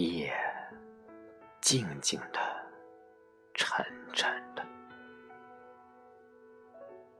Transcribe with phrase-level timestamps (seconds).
[0.00, 0.32] 夜
[1.60, 2.40] 静静的，
[3.52, 4.66] 沉沉的，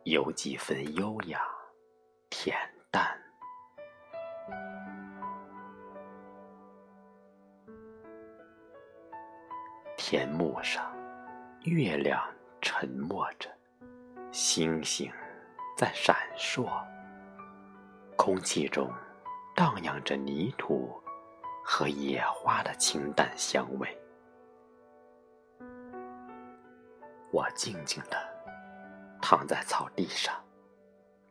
[0.05, 1.47] 有几分优雅
[2.31, 2.55] 恬
[2.91, 3.15] 淡。
[9.99, 10.91] 天幕上，
[11.65, 12.19] 月亮
[12.63, 13.51] 沉默着，
[14.33, 15.13] 星星
[15.77, 16.67] 在闪烁，
[18.17, 18.91] 空气中
[19.55, 20.99] 荡漾着泥土。
[21.73, 23.97] 和野花的清淡香味，
[27.31, 28.19] 我静静的
[29.23, 30.35] 躺在草地上，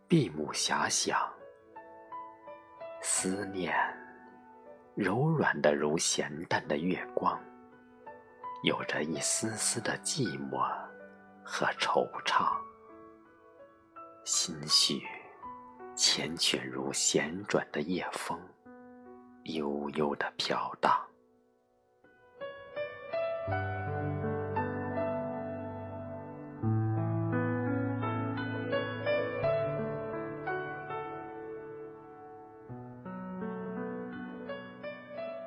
[0.08, 1.20] 闭目遐想，
[3.02, 3.76] 思念
[4.96, 7.38] 柔软的如咸淡的月光，
[8.64, 10.58] 有着一丝丝的寂寞
[11.44, 12.50] 和惆怅，
[14.24, 15.06] 心绪
[15.98, 18.40] 缱绻如弦转的夜风。
[19.44, 20.94] 悠悠的飘荡。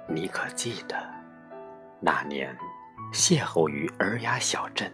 [0.08, 0.96] 你可记得
[2.00, 2.54] 那年
[3.14, 4.92] 邂逅于尔雅小镇，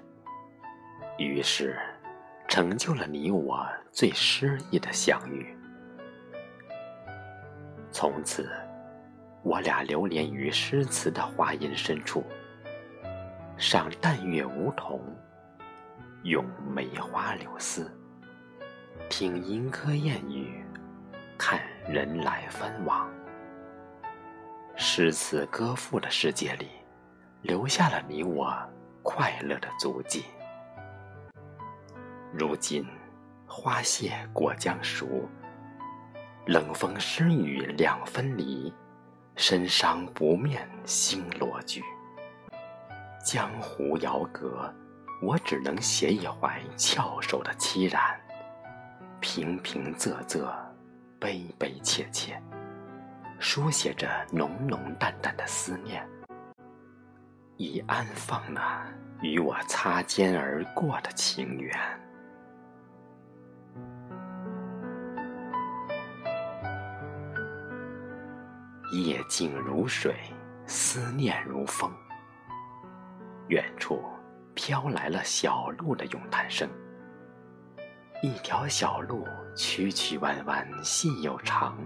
[1.19, 1.77] 于是
[2.47, 5.57] 成就了你我最诗意的相遇。
[7.91, 8.49] 从此。
[9.43, 12.25] 我俩流连于诗词的花荫深处，
[13.57, 15.01] 赏淡月梧桐，
[16.25, 17.91] 咏梅花柳丝，
[19.09, 20.65] 听莺歌燕语，
[21.39, 23.09] 看人来纷往。
[24.77, 26.69] 诗词歌赋的世界里，
[27.43, 28.55] 留下了你我
[29.03, 30.25] 快乐的足迹。
[32.33, 32.87] 如今，
[33.47, 35.29] 花谢果将熟，
[36.47, 38.73] 冷风湿雨两分离。
[39.39, 41.81] 身伤不面星罗句，
[43.25, 44.69] 江湖遥隔，
[45.23, 48.03] 我只能写一怀翘首的凄然，
[49.21, 50.53] 平平仄仄，
[51.21, 52.43] 悲悲切切，
[53.39, 56.05] 书写着浓浓淡淡的思念，
[57.57, 58.85] 以安放那
[59.23, 61.79] 与我擦肩而过的情缘。
[68.91, 70.15] 夜静如水，
[70.67, 71.93] 思念如风。
[73.49, 74.03] 远处
[74.55, 76.69] 飘来了小路的咏叹声。
[78.23, 81.77] 一条小路，曲曲弯弯，细又长，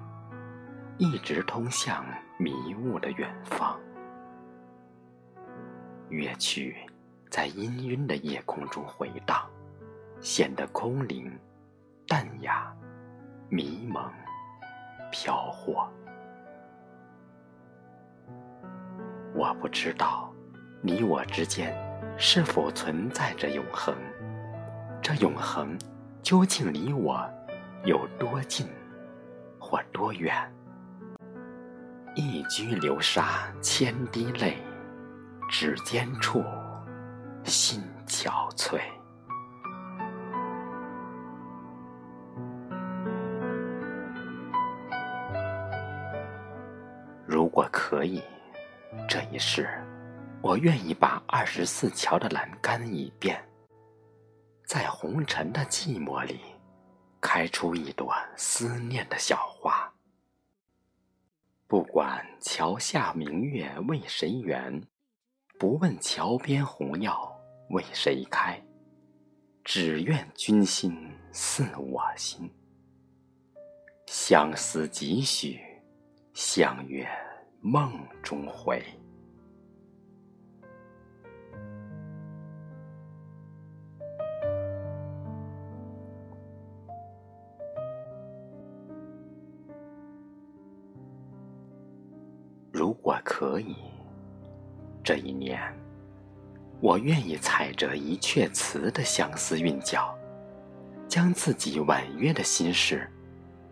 [0.97, 2.05] 一直通向
[2.39, 3.79] 迷雾的远方。
[6.09, 6.77] 乐曲
[7.31, 9.45] 在氤氲的夜空中回荡，
[10.21, 11.37] 显得空灵、
[12.07, 12.73] 淡雅、
[13.49, 14.11] 迷蒙、
[15.11, 15.77] 飘忽。
[19.43, 20.33] 我不知道，
[20.81, 21.77] 你我之间
[22.17, 23.93] 是否存在着永恒？
[25.03, 25.77] 这永恒
[26.23, 27.29] 究竟离我
[27.85, 28.69] 有多近，
[29.59, 30.33] 或多远？
[32.15, 34.59] 一掬流沙，千滴泪，
[35.51, 36.45] 指尖处，
[37.43, 38.79] 心憔悴。
[47.27, 48.23] 如果可以。
[49.09, 49.69] 这一世，
[50.43, 53.43] 我愿意把二十四桥的栏杆一变，
[54.67, 56.41] 在红尘的寂寞里，
[57.21, 59.93] 开出一朵思念的小花。
[61.67, 64.87] 不管桥下明月为谁圆，
[65.59, 67.35] 不问桥边红药
[67.71, 68.63] 为谁开，
[69.65, 72.51] 只愿君心似我心，
[74.07, 75.59] 相思几许，
[76.35, 77.09] 相约。
[77.65, 77.93] 梦
[78.25, 78.83] 中回。
[92.73, 93.77] 如果可以，
[95.05, 95.61] 这一年，
[96.81, 100.13] 我愿意踩着一阙词的相思韵脚，
[101.07, 103.09] 将自己婉约的心事，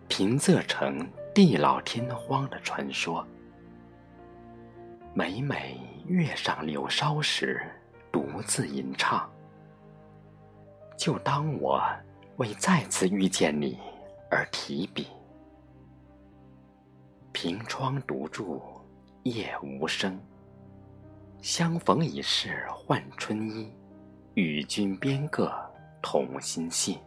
[0.07, 1.05] 平仄成
[1.35, 3.27] 地老天荒的传说。
[5.13, 5.77] 每每
[6.07, 7.61] 月上柳梢时，
[8.13, 9.29] 独自吟唱。
[10.97, 11.83] 就当我
[12.37, 13.77] 为再次遇见你
[14.31, 15.09] 而提笔。
[17.33, 18.63] 凭窗独住，
[19.25, 20.17] 夜无声。
[21.43, 23.73] 相逢已是换春衣，
[24.35, 25.53] 与君边个
[26.01, 27.01] 同心系。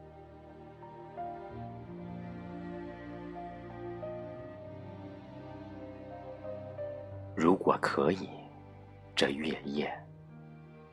[7.43, 8.29] 如果可以，
[9.13, 9.93] 这月夜，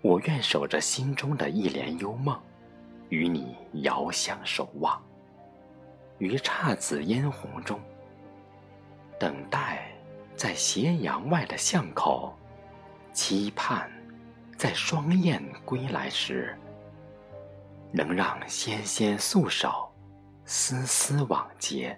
[0.02, 2.36] 我愿守着心中的一帘幽梦，
[3.08, 5.00] 与你遥相守望，
[6.18, 7.78] 于姹紫嫣红中，
[9.16, 9.92] 等待
[10.34, 12.36] 在斜阳外的巷口，
[13.12, 13.88] 期盼
[14.58, 16.58] 在双燕归来时，
[17.92, 19.88] 能让纤纤素手，
[20.44, 21.96] 丝丝网结，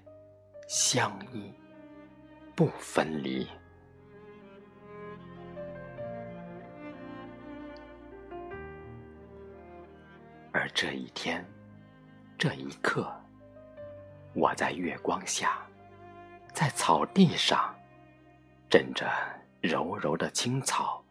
[0.68, 1.50] 相依
[2.54, 3.48] 不分离。
[10.62, 11.44] 而这一天，
[12.38, 13.12] 这一刻，
[14.32, 15.58] 我在月光下，
[16.52, 17.74] 在草地上，
[18.70, 19.10] 枕着
[19.60, 21.02] 柔柔的青草，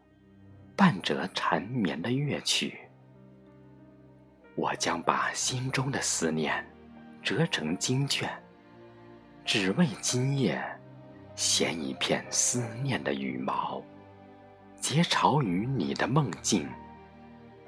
[0.74, 2.78] 伴着缠绵的乐曲，
[4.54, 6.66] 我将把心中的思念
[7.22, 8.30] 折成经卷，
[9.44, 10.64] 只为今夜
[11.36, 13.82] 衔一片思念的羽毛，
[14.80, 16.66] 结巢于你的梦境，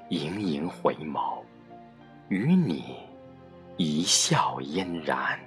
[0.09, 1.43] 盈盈回眸。
[2.27, 2.97] 与你
[3.77, 5.39] 一笑嫣然，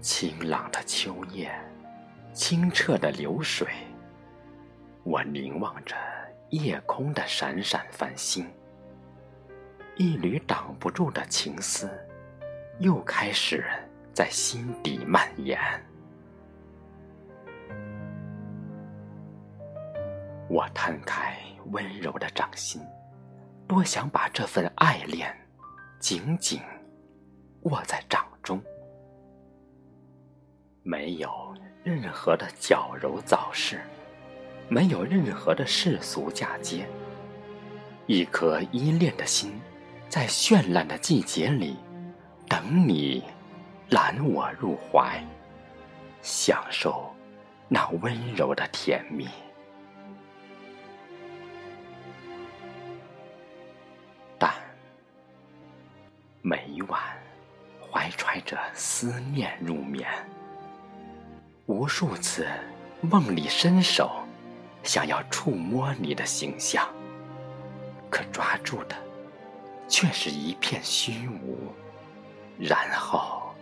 [0.00, 1.54] 清朗的秋夜，
[2.32, 3.68] 清澈的流水，
[5.04, 5.94] 我凝望着
[6.48, 8.44] 夜空的闪闪繁星。
[10.00, 11.86] 一缕挡不住的情思，
[12.78, 13.66] 又开始
[14.14, 15.60] 在心底蔓延。
[20.48, 21.36] 我摊开
[21.66, 22.80] 温柔的掌心，
[23.68, 25.30] 多想把这份爱恋
[25.98, 26.62] 紧紧
[27.64, 28.58] 握在掌中。
[30.82, 31.54] 没有
[31.84, 33.82] 任何的矫揉造饰，
[34.66, 36.88] 没有任何的世俗嫁接，
[38.06, 39.52] 一颗依恋的心。
[40.10, 41.76] 在绚烂的季节里，
[42.48, 43.22] 等你
[43.90, 45.24] 揽我入怀，
[46.20, 47.14] 享受
[47.68, 49.28] 那温柔的甜蜜。
[54.36, 54.52] 但
[56.42, 57.00] 每晚
[57.80, 60.08] 怀揣着思念入眠，
[61.66, 62.48] 无数次
[63.00, 64.10] 梦里伸手，
[64.82, 66.84] 想要触摸你的形象，
[68.10, 68.96] 可抓住的。
[69.90, 71.74] 却是一片虚无，
[72.60, 73.52] 然后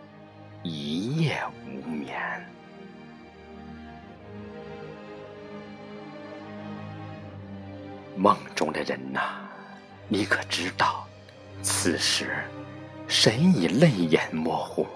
[0.62, 2.14] 一夜无眠。
[8.14, 9.40] 梦中的人呐，
[10.06, 11.08] 你可知道，
[11.62, 12.44] 此时
[13.06, 14.86] 谁已泪眼模糊？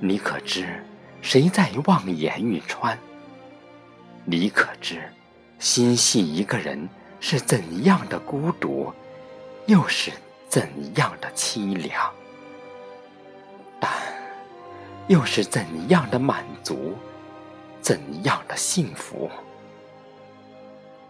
[0.00, 0.84] 你可知
[1.22, 2.98] 谁在望眼欲穿？
[4.24, 5.00] 你可知
[5.60, 6.88] 心系一个人
[7.20, 8.92] 是怎样的孤独？
[9.66, 10.12] 又是
[10.48, 12.12] 怎样的凄凉？
[13.80, 13.90] 但
[15.08, 16.96] 又是怎样的满足？
[17.80, 19.30] 怎样的幸福？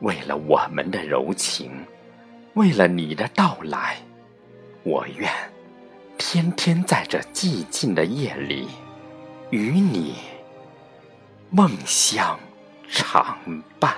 [0.00, 1.70] 为了我们的柔情，
[2.54, 3.96] 为了你的到来，
[4.82, 5.30] 我愿
[6.18, 8.68] 天天在这寂静的夜里，
[9.50, 10.16] 与你
[11.50, 12.38] 梦乡
[12.88, 13.38] 常
[13.78, 13.96] 伴。